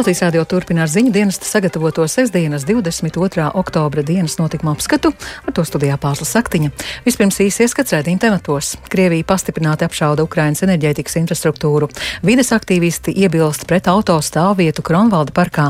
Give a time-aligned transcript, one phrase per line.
[0.00, 3.50] Latvijas radio turpina ar ziņu dienesta sagatavoto sestdienas 22.
[3.54, 5.10] oktobra dienas notikuma apskatu,
[5.44, 6.70] ar to studijā Pāzla Saktiņa.
[7.04, 8.70] Vispirms īsi ieskats redzījuma tematos.
[8.88, 11.90] Krievija pastiprināti apšauda Ukrainas enerģētikas infrastruktūru.
[12.24, 15.68] Vides aktīvisti iebilst pret auto stāvvietu Kronvalda parkā.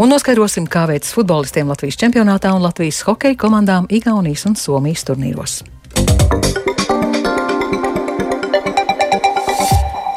[0.00, 5.60] Un noskaidrosim, kā veids futbolistiem Latvijas čempionātā un Latvijas hokeja komandām Igaunijas un Somijas turnīros.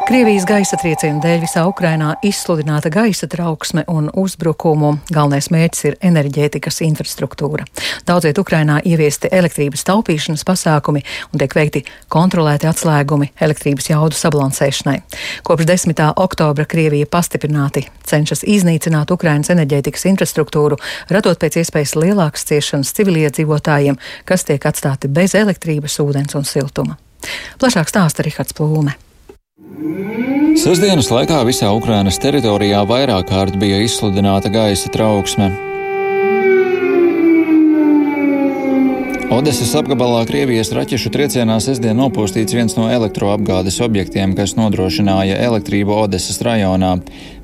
[0.10, 4.96] Krievijas gaisa triecienu dēļ visā Ukrainā izsludināta gaisa trauksme un uzbrukumu.
[5.14, 7.68] Galvenais mērķis ir enerģētikas infrastruktūra.
[8.10, 14.96] Daudziet Ukrainā ieviesti elektrības taupīšanas pasākumi un tiek veikti kontrolēti atslēgumi elektrības jaudu sabalansēšanai.
[15.46, 16.02] Kopš 10.
[16.18, 20.80] oktobra Krievija pastiprināti cenšas iznīcināt Ukrainas enerģētikas infrastruktūru,
[21.14, 26.98] radot pēc iespējas lielākas ciešanas civiliedzīvotājiem, kas tiek atstāti bez elektrības, ūdens un siltuma.
[27.62, 28.98] Plašāk stāsta Rihards Plūme.
[30.60, 35.69] Sestdienas laikā visā Ukrainas teritorijā vairāk kārt bija izsludināta gaisa trauksme.
[39.30, 46.42] Odesas apgabalā Krievijas raķešu triecienā sestdien nopūstīts viens no elektroapgādes objektiem, kas nodrošināja elektrību Odesas
[46.42, 46.96] rajonā.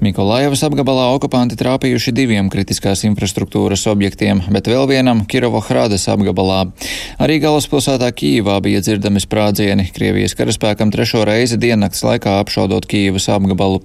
[0.02, 6.64] Mikolājevas apgabalā okupanti trāpījuši diviem kritiskās infrastruktūras objektiem, bet vēl vienam Kirovohrādes apgabalā.
[7.22, 13.84] Arī galvaspilsētā Kīvā bija dzirdami sprādzieni, Krievijas karaspēkam trešo reizi diennakts laikā apšaudot Kīvas apgabalu.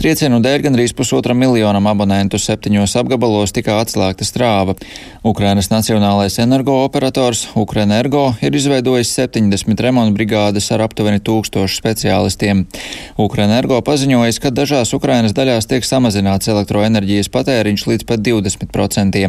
[0.00, 4.78] Triecienu dēļ gandrīz pusotra miljonam abonentu septiņos apgabalos tika atslēgta strāva.
[5.24, 12.60] Ukrainas Nacionālais energooperators Sektors Ukrenergo ir izveidojis 70 remontu brigādes ar aptuveni tūkstošu speciālistiem.
[13.18, 19.22] Ukrenergo paziņojis, ka dažās Ukrainas daļās tiek samazināts elektroenerģijas patēriņš līdz pat 20%.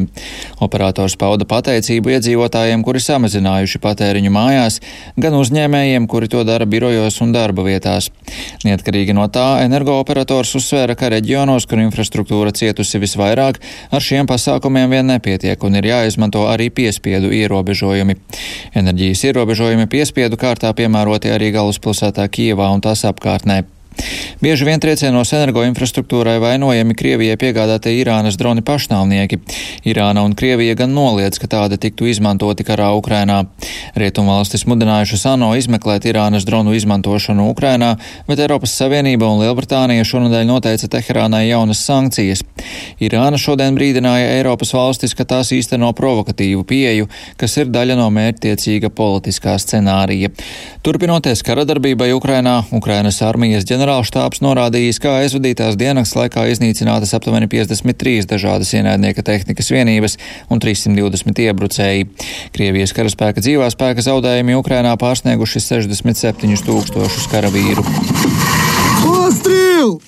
[0.61, 4.77] Operators pauda pateicību iedzīvotājiem, kuri samazinājuši patēriņu mājās,
[5.17, 8.11] gan uzņēmējiem, kuri to dara birojos un darba vietās.
[8.67, 15.09] Neatkarīgi no tā, energooperators uzsvēra, ka reģionos, kur infrastruktūra cietusi visvairāk, ar šiem pasākumiem vien
[15.15, 18.15] nepietiek un ir jāizmanto arī piespiedu ierobežojumi ierobežojumi.
[18.75, 23.63] Enerģijas ierobežojumi piespiedu kārtā piemēroti arī galvaspilsētā Kievā un tās apkārtnē.
[24.43, 29.39] Bieži vien triecienos energoinfrastruktūrai vainojami Krievijai piegādātie Irānas droni pašnāvnieki.
[29.87, 33.39] Irāna un Krievija gan noliedz, ka tādi tiktu izmantoti karā Ukrainā.
[33.95, 37.93] Rietumvalstis mudinājušas ANO izmeklēt Irānas dronu izmantošanu Ukrainā,
[38.27, 42.43] bet Eiropas Savienība un Lielbritānija šonadēļ noteica Teherānai jaunas sankcijas.
[42.99, 47.07] Irāna šodien brīdināja Eiropas valstis, ka tās īsteno provokatīvu pieeju,
[47.39, 50.29] kas ir daļa no mērķtiecīga politiskā scenārija.
[50.85, 58.25] Turpinoties karadarbībai Ukrainā, Ukrainas armijas ģenerālis ģenerālštāps norādījis, ka aizvadītās dienas laikā iznīcinātas aptuveni 53
[58.31, 60.17] dažādas ienaidnieka tehnikas vienības
[60.49, 62.07] un 320 iebrucēji.
[62.55, 67.85] Krievijas karaspēka dzīvā spēka zaudējumi Ukrainā pārsnieguši 67 tūkstošus karavīru.
[69.05, 69.99] Ostrīl!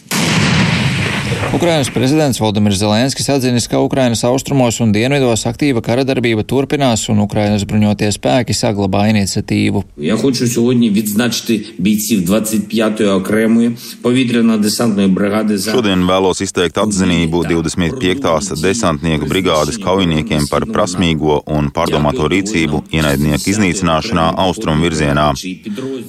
[1.53, 7.21] Ukrainas prezidents Valdemirs Zelenskis atzinis, ka Ukrainas austrumos un dienvidos aktīva kara darbība turpinās un
[7.21, 9.85] Ukrainas bruņotie spēki saglabā iniciatīvu.
[9.97, 13.71] Ja хочу сьогодні відзначити бійців 25-ї окремої
[14.03, 18.57] повітряно-десантної бригади за Šodien vēlos izteikt atzinību 25.
[18.63, 25.29] desantnieku brigādes kaujiniekiem par prasmīgo un pārdomāto rīcību ienaidnieku iznīcināšanā austrumu virzienā.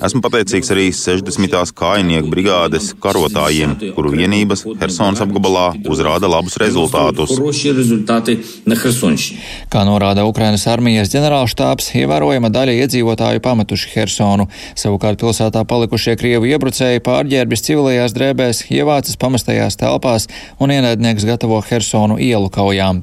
[0.07, 1.75] Esmu pateicīgs arī 60.
[1.83, 4.65] kājinieku brigādes karotājiem, kuru vienības
[5.18, 7.32] Helsonas apgabalā uzrāda labus rezultātus.
[9.72, 14.48] Kā norāda Ukrainas armijas ģenerālštāps, ievērojama daļa iedzīvotāju pametuši Hersonu.
[14.78, 20.28] Savukārt pilsētā palikušie Krievu iebrucēji pārģērbjas civilajās drēbēs, ievācas pamestajās telpās
[20.62, 23.02] un ienaidnieks gatavo Hersonu ielu kaujām.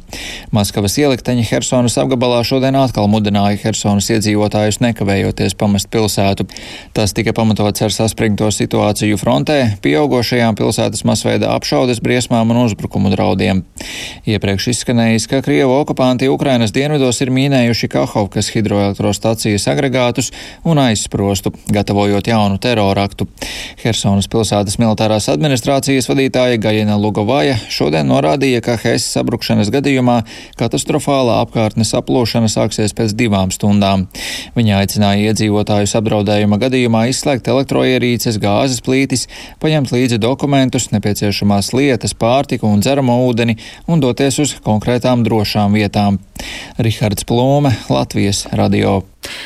[0.55, 6.47] Maskavas ielikteņi Hersonas apgabalā šodien atkal mudināja Hersonas iedzīvotājus nekavējoties pamest pilsētu.
[6.95, 13.63] Tas tika pamatots ar saspringto situāciju frontē, pieaugošajām pilsētas masveida apšaudes briesmām un uzbrukumu draudiem.
[14.29, 20.31] Iepriekš izskanējis, ka Krievu okupanti Ukrainas dienvidos ir mīnējuši Kahovkas hidroelektrostacijas agregātus
[20.65, 23.27] un aizsprostu, gatavojot jaunu teroraktu.
[23.83, 30.21] Hersonas pilsētas militārās administrācijas vadītāja Gajina Lugovaja šodien norādīja, ka Hesas sabrukšanas gadījumā
[30.59, 34.07] katastrofālā apkārtnes aplūšana sāksies pēc divām stundām.
[34.57, 39.27] Viņa aicināja iedzīvotājus apdraudējuma gadījumā izslēgt elektroierīces, gāzes plītis,
[39.61, 43.57] paņemt līdzi dokumentus, nepieciešamās lietas, lietas, pārtiku un dzeramo ūdeni
[43.87, 46.19] un doties uz konkrētām drošām vietām.
[46.77, 49.01] Rihards Plūme, Latvijas radio.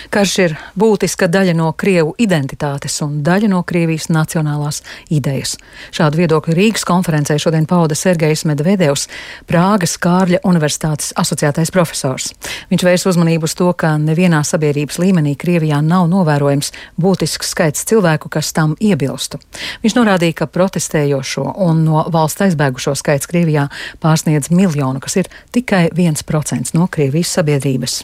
[0.10, 4.82] Karš ir būtiska daļa no Krievu identitātes un daļa no Krievijas nacionālās
[5.14, 5.56] idejas.
[5.96, 9.08] Šādu viedokli Rīgas konferencē šodien pauda Sergejs Medvedevs,
[9.50, 12.32] Prāgas Kārļa Universitātes asociētais profesors.
[12.72, 18.32] Viņš vērs uzmanību uz to, ka nevienā sabiedrības līmenī Krievijā nav novērojams būtisks skaits cilvēku,
[18.34, 19.42] kas tam iebilstu.
[19.84, 23.70] Viņš norādīja, ka protestējošo un no valsts aizbēgušo skaits Krievijā
[24.04, 28.02] pārsniedz miljonu, kas ir tikai 1% no Krievijas sabiedrības.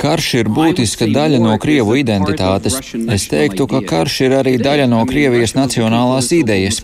[0.00, 2.78] Karš ir būtiska daļa no Krievu identitātes.
[3.12, 6.80] Es teiktu, ka karš ir arī daļa no Krievijas nacionālās idejas.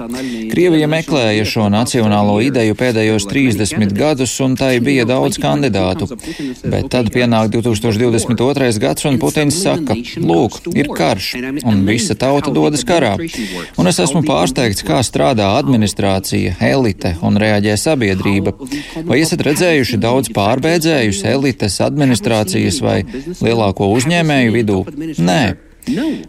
[0.52, 6.10] Krievija meklēja šo nacionālo ideju pēdējos 30 gadus, un tai bija daudz kandidātu.
[6.68, 8.76] Bet tad pienāk 2022.
[8.84, 11.30] gads, un Putins saka, lūk, ir karš,
[11.64, 13.14] un visa tauta dodas karā.
[13.80, 18.52] Un es esmu pārsteigts, kā strādā administrācija, elite un reaģē sabiedrība.
[19.08, 20.09] Vai esat redzējuši daudz?
[20.10, 23.00] Daudz pārbēdzējus elites, administrācijas vai
[23.40, 24.84] lielāko uzņēmēju vidū?
[25.22, 25.42] Nē.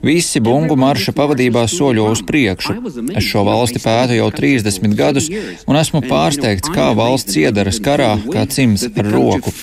[0.01, 2.77] Visi bungu marša pavadībā soļo uz priekšu.
[3.19, 5.27] Es šo valsti pētu jau 30 gadus,
[5.67, 9.53] un esmu pārsteigts, kā valsts iedaras karā, kā cims ar roku.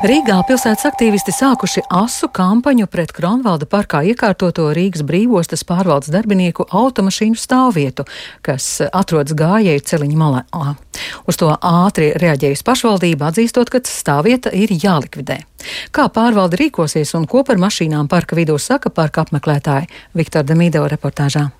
[0.00, 7.36] Rīgā pilsētas aktīvisti sākuši asu kampaņu pret Kronvalda parkā iekārtoto Rīgas brīvostas pārvaldes darbinieku automašīnu
[7.36, 8.06] stāvvietu,
[8.40, 10.40] kas atrodas gājēju celiņa malā.
[11.28, 15.42] Uz to ātri reaģējusi pašvaldība, atzīstot, ka stāvvieta ir jālikvidē.
[15.92, 21.50] Kā pārvalde rīkosies un ko par mašīnām parka vidū saka parka apmeklētāji Viktor Demīdeva reportāžā.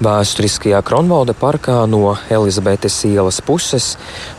[0.00, 3.90] Vēsturiskajā Kronvalda parkā no Elizabetes ielas puses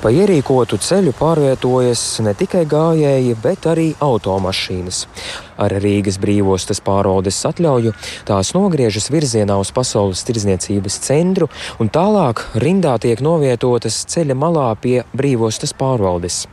[0.02, 5.04] pa ierīkotu ceļu pārvietojas ne tikai gājēji, bet arī automašīnas.
[5.62, 7.94] Ar Rīgas brīvostas pārvaldes atļauju
[8.25, 15.02] tās nogriežas virzienā uz Pasaules tirdzniecības centru un tālāk rindā tiek novietotas ceļa malā pie
[15.13, 16.44] brīvostas pārvaldes.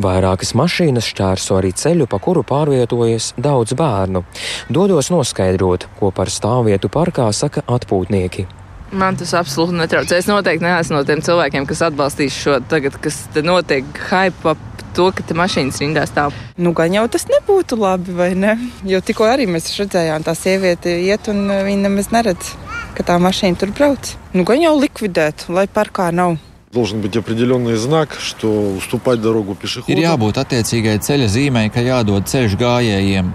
[0.00, 4.24] Vairākas mašīnas šķērso arī ceļu, pa kuru pārvietojas daudz bērnu.
[4.68, 8.48] Dodos noskaidrot, ko par stāvvietu parkā saka atpūtnieki.
[8.88, 10.16] Man tas absolūti netraucē.
[10.16, 15.09] Es noteikti neesmu no tiem cilvēkiem, kas atbalstīs šo tagad, kas notiek hype ap to,
[15.15, 16.35] ka te mašīnas rindā stāv.
[16.57, 18.55] Nu, gan jau tas nebūtu labi, vai ne?
[18.87, 22.53] Jo tikko arī mēs redzējām, tā sieviete iet un viņa nemaz neredz,
[22.97, 24.15] ka tā mašīna tur brauc.
[24.33, 26.37] Nu, gan jau likvidēt, lai parkā nav.
[26.73, 29.93] Должен быть определенный знак, что уступать дорогу пешеходам.
[29.93, 33.29] Ir jābūt attiecīgai ceļa zīmei, ka jādod ceļš gājējiem,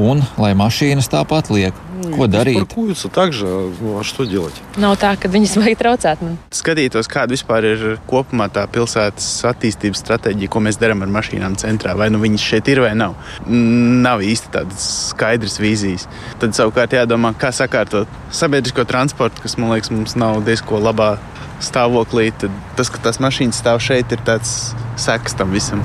[0.00, 1.76] un lai mašīnas tāpat liek.
[2.14, 2.58] Ko darīt?
[2.62, 3.46] Parkuются так же,
[3.80, 4.54] ну, а что делать?
[4.76, 6.22] Nav tā, ka viņas vajag traucēt.
[6.22, 6.36] Man.
[6.54, 11.96] Skatītos, kāda vispār ir kopumā tā pilsētas attīstības stratēģija, ko mēs darām ar mašīnām centrā.
[11.98, 13.16] Vai nu viņas šeit ir vai nav.
[13.46, 16.06] Nav īsti tādas skaidras vīzijas.
[16.42, 21.16] Tad savukārt jādomā, kā sakārtot sabiedrisko transportu, kas man liekas, mums nav diezko labā
[21.64, 22.30] stāvoklī.
[22.38, 25.82] Tad tas, ka tās mašīnas stāv šeit, ir tāds seks tam visam.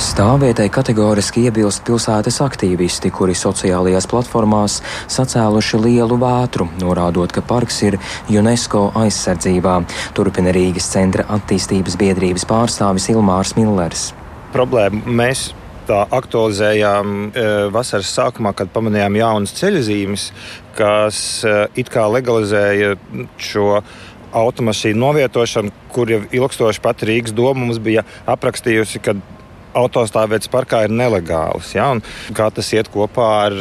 [0.00, 4.78] Stāvvietai kategoriski iebilst pilsētas aktīvisti, kuri sociālajās platformās
[5.12, 7.98] sacēluši lielu vētru, norādot, ka parks ir
[8.32, 9.74] UNESCO aizsardzībā,
[10.16, 14.06] turpina Rīgas centra attīstības biedrības pārstāvis Ilmārs Millers.
[14.54, 15.50] Problēma mēs
[15.90, 17.44] tā aktualizējām e,
[17.74, 20.24] vasaras sākumā, kad pamanījām jaunas ceļzīmes,
[20.78, 22.94] kas e, it kā legalizēja
[23.36, 23.82] šo
[24.40, 29.18] automašīnu novietošanu, kur jau ilgstoši pat Rīgas doma mums bija aprakstījusi, ka
[29.78, 31.74] autostāvvietas parkā ir nelegāls.
[31.76, 31.90] Ja?
[32.36, 33.60] Kā tas iet kopā ar,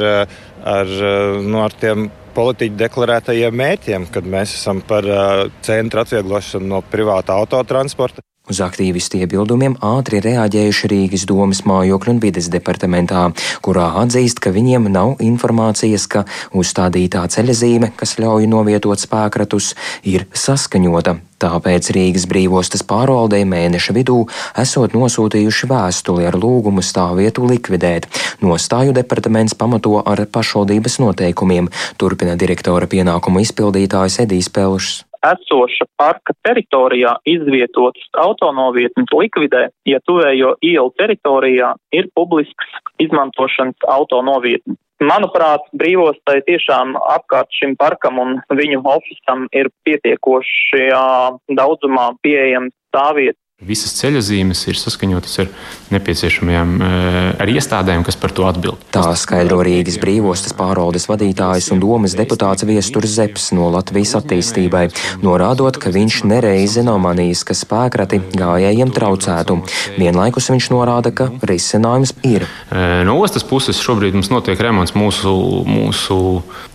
[0.77, 0.95] ar,
[1.43, 5.07] nu, ar tiem politiķu deklarētajiem mērķiem, kad mēs esam par
[5.65, 8.23] centra atvieglošanu no privāta autotransporta.
[8.49, 13.27] Uz aktīvistu iebildumiem ātri reaģējuši Rīgas domas mājokļu un vides departamentā,
[13.61, 16.23] kurā atzīst, ka viņiem nav informācijas, ka
[16.57, 21.19] uzstādītā ceļazīme, kas ļauj novietot spēkratus, ir saskaņota.
[21.39, 24.17] Tāpēc Rīgas brīvostas pārvaldei mēneša vidū
[24.59, 28.09] esot nosūtījuši vēstuli ar lūgumu stāvvietu likvidēt.
[28.43, 31.69] Nostāju departaments pamato ar pašvaldības noteikumiem,
[32.01, 40.93] turpina direktora pienākumu izpildītājs Edijs Pelšs esoša parka teritorijā izvietotas autonovietnes likvidē, ja tuvējo ielu
[40.99, 44.79] teritorijā ir publisks izmantošanas autonovietnes.
[44.99, 51.05] Manuprāt, brīvostai tiešām apkārt šim parkam un viņu ofisam ir pietiekošajā
[51.55, 55.49] daudzumā pieejams stāvvietas Visas ceļa zīmes ir saskaņotas ar
[55.91, 58.79] nepieciešamajām eh, ar iestādēm, kas par to atbild.
[58.95, 64.85] Tā skaidro Rīgas brīvostas pārvaldes vadītājs un domas deputāts Viesturs Zeps no Latvijas attīstībai,
[65.27, 69.59] norādot, ka viņš nereizi nav manījis, ka spēkrati gājējiem traucētu.
[69.99, 72.47] Vienlaikus viņš norāda, ka risinājums ir.
[72.71, 75.35] Eh, no ostas puses šobrīd mums notiek remonts mūsu,
[75.67, 76.21] mūsu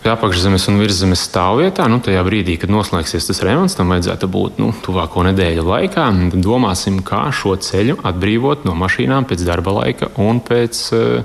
[0.05, 1.89] apakšzemes un virszemes stāvvietā.
[1.89, 6.07] Nu, tajā brīdī, kad noslēgsies tas remonts, tam vajadzētu būt nu, tuvāko nedēļu laikā.
[6.37, 11.23] Domā domāsim, kā šo ceļu atbrīvot no mašīnām pēc darba laika un pēc uh,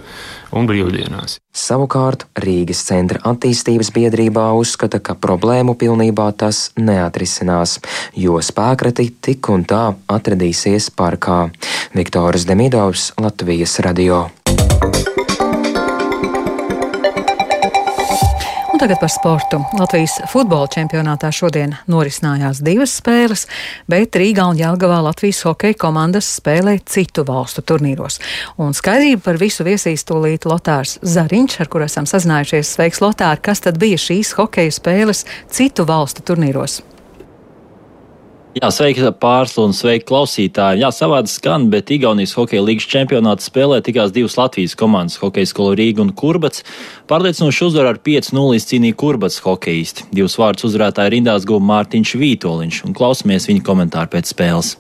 [0.54, 1.40] un brīvdienās.
[1.50, 7.80] Savukārt Rīgas centra attīstības biedrībā uzskata, ka problēmu pilnībā tas neatrisinās,
[8.14, 11.50] jo spēkrati tik un tā atradīsies parkā.
[11.94, 14.28] Viktors Demidovs, Latvijas radio.
[18.80, 19.58] Tagad par sportu.
[19.76, 23.42] Latvijas futbola čempionātā šodien norisinājās divas spēles,
[23.90, 28.16] bet Rīgā un Jālgavā Latvijas hokeja komandas spēlē citu valstu turnīros.
[28.56, 32.72] Un skaidrību par visu viesīs tūlīt Lotārs Zariņš, ar kuru esam sazinājušies.
[32.78, 33.42] Sveiks, Lotār!
[33.44, 36.80] Kas tad bija šīs hokeja spēles citu valstu turnīros?
[38.50, 40.80] Jā, sveiki pārslu un sveiki klausītāji.
[40.82, 45.76] Jā, savādi skan, bet Igaunijas hokeja līgas čempionāta spēlē tikās divas Latvijas komandas- hokeja skola
[45.78, 46.64] Rīga un Kurbats.
[47.06, 50.02] Pārliecinoši uzvaru ar 5-0 cīnīja Kurbats hokeisti.
[50.10, 54.76] Divus vārdus uzvarētāji rindās guva Mārtiņš Vītoliņš un klausamies viņa komentāru pēc spēles.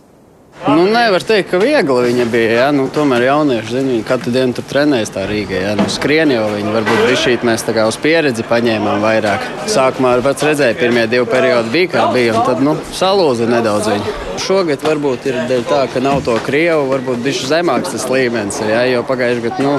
[0.68, 2.50] Nu, nevar teikt, ka viegli viņa bija.
[2.58, 2.66] Ja?
[2.76, 5.56] Nu, tomēr jaunieši zina, viņi katru dienu tur trenējas tā Rīgā.
[5.56, 5.72] Ja?
[5.78, 9.46] Nu, skrien jau viņi varbūt bija šī mēs tā kā uz pieredzi paņēmām vairāk.
[9.72, 14.16] Sākumā pats redzēja, pirmie divi periodi bija kā bija, un tad nu, salūza nedaudz viņi.
[14.40, 18.60] Šogad varbūt ir dēļ tā, ka nav to Krievu, varbūt bišķi zemāks tas līmenis.
[18.68, 18.84] Ja?
[18.88, 19.74] Jo pagājušajā gadā nu,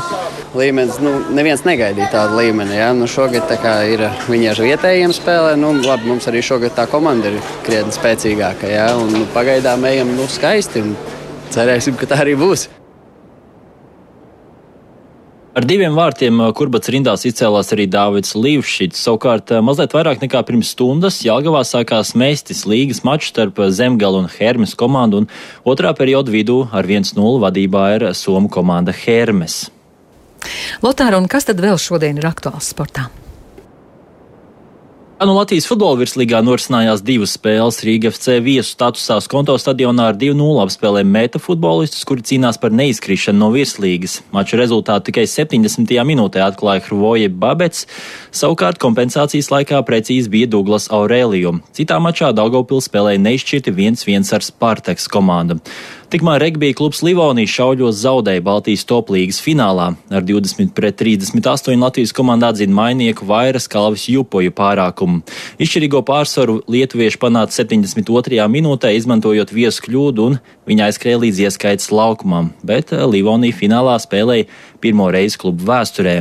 [0.57, 2.75] līmenis, nu, neviens negaidīja tādu līmeni.
[2.77, 2.91] Ja?
[2.97, 3.50] Nu, šogad
[3.89, 8.69] ir viņi ar vietējiem spēlē, nu, labi, mums arī šogad tā komanda ir krietni spēcīgāka.
[8.69, 8.91] Ja?
[9.00, 10.96] Un, nu, pagaidām ejam nu, skaisti skaisti.
[11.51, 12.70] Cerēsim, ka tā arī būs.
[15.51, 19.01] Ar diviem vārtiem uh, kurbats rindās izcēlās arī Dāvids Līvšķits.
[19.04, 24.24] Savukārt, uh, mazliet vairāk nekā pirms stundas Jālgavā sākās Mēstis līgas mačs starp uh, Zemgala
[24.24, 25.28] un Hermes komandu, un
[25.68, 29.66] otrā perioda vidū ar 1-0 vadībā ir Somu komanda Hermes.
[30.82, 33.12] Lotāra, un kas tad vēl šodien ir aktuāls sportā?
[35.22, 37.78] Nu, Latvijas futbola virslīgā norisinājās divas spēles.
[37.86, 43.38] Rīga FC viesu statusā Skonto stadionā ar 2-0 apspēlē meta futbolistus, kuri cīnās par neizkrišanu
[43.38, 44.24] no virslīgas.
[44.34, 45.94] Mača rezultātu tikai 70.
[46.10, 47.86] minūtē atklāja Hrvoje Babets,
[48.34, 51.60] savukārt kompensācijas laikā precīzi bija Douglas Aurelio.
[51.70, 55.62] Citā mačā Daugopils spēlēja neizšķirti 1-1 ar Spartaks komandu.
[56.12, 59.86] Tikmēr regbija klubs Livonijas šauļos zaudēja Baltijas toplīgas finālā.
[60.12, 65.11] Ar 20 pret 38 Latvijas komandā atzina mainieku vairas kalvis jupoju pārākumu.
[65.62, 68.48] Izšķirīgo pārsvaru lietuvieši panāca 72.
[68.51, 70.39] minūtē, izmantojot viesu kļūdu, un
[70.72, 74.48] viņa aizskrēja līdz ieskaits laukumam, bet eh, Livonija finālā spēlēja
[74.82, 76.16] pirmo reizi klubu vēsturē.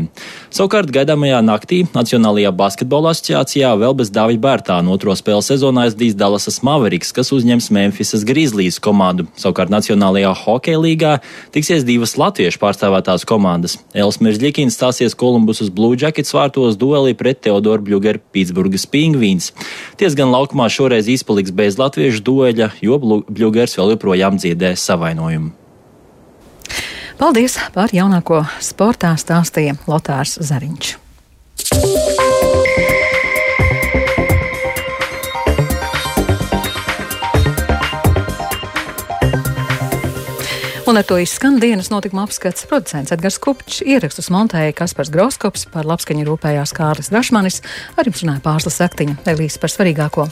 [0.52, 6.61] Savukārt gaidāmajā naktī Nacionālajā basketbola asociācijā vēl bez Dāvija Bērtāna otro spēles sezonā aizdīs Dallasas
[6.66, 9.28] Mavericks, kas uzņems Memphisas Grizzlies komandu.
[9.40, 11.12] Savukārt Nacionālajā hokeja līgā
[11.54, 13.78] tiksies divas latviešu pārstāvētās komandas.
[13.97, 19.52] Elsmers Ļikins stāsies Kolumbusas Blue Jackets vārtos duelī pret Teodoru Bļugeru Pitsburgas Pingvīns.
[20.00, 25.52] Ties gan laukumā šoreiz izpaliks bez latviešu dueļa, jo Bļugers vēl joprojām dziedē savainojumu.
[27.20, 32.29] Paldies par jaunāko sportā stāstīja Lotārs Zariņš.
[40.90, 45.87] Un ar to izskan dienas notikuma apskats producents Edgars Kupčs, ierakstus montēja Kaspars Groskops, par
[45.87, 47.61] labskaņu rūpējās Kārlis Rašmanis,
[47.94, 50.26] ar jums runāja pārslas aktiņa, Elīze par svarīgāko.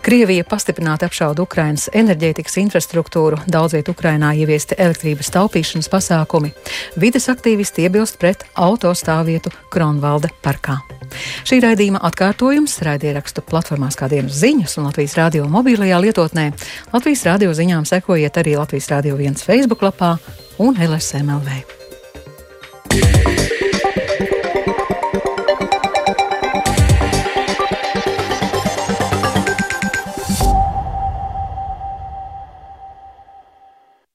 [0.00, 6.54] Krievija pastiprināti apšauda Ukrainas enerģētikas infrastruktūru, daudziet Ukrainā ieviesti elektrības taupīšanas pasākumi.
[6.96, 10.80] Vides aktīvisti iebilst pret autostāvvietu Kronvalda parkā.
[11.48, 16.50] Šī raidījuma atkārtojums raidierakstu platformās kā dienas ziņas un Latvijas radio mobilajā lietotnē.
[16.92, 19.97] Latvijas radio ziņām sekojiet arī Latvijas radio viens Facebook lapā
[20.58, 21.64] un LSMLV.
[22.90, 23.37] Yeah.